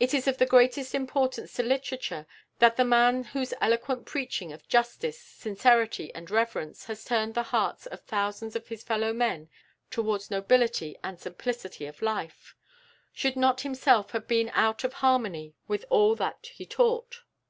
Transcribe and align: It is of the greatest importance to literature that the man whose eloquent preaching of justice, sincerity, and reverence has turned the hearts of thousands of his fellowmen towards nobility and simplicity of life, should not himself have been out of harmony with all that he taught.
It 0.00 0.14
is 0.14 0.26
of 0.26 0.38
the 0.38 0.46
greatest 0.46 0.94
importance 0.94 1.52
to 1.52 1.62
literature 1.62 2.24
that 2.58 2.76
the 2.78 2.86
man 2.86 3.22
whose 3.36 3.52
eloquent 3.60 4.06
preaching 4.06 4.50
of 4.50 4.66
justice, 4.66 5.20
sincerity, 5.20 6.10
and 6.14 6.30
reverence 6.30 6.86
has 6.86 7.04
turned 7.04 7.34
the 7.34 7.42
hearts 7.42 7.84
of 7.84 8.00
thousands 8.00 8.56
of 8.56 8.68
his 8.68 8.82
fellowmen 8.82 9.50
towards 9.90 10.30
nobility 10.30 10.96
and 11.04 11.20
simplicity 11.20 11.84
of 11.84 12.00
life, 12.00 12.54
should 13.12 13.36
not 13.36 13.60
himself 13.60 14.12
have 14.12 14.26
been 14.26 14.48
out 14.54 14.84
of 14.84 14.94
harmony 15.04 15.54
with 15.68 15.84
all 15.90 16.14
that 16.14 16.46
he 16.54 16.64
taught. 16.64 17.16